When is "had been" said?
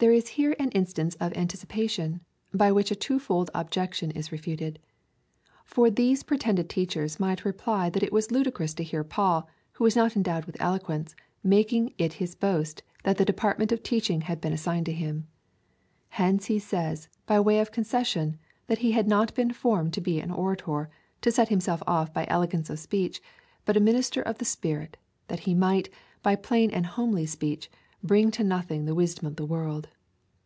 14.20-14.52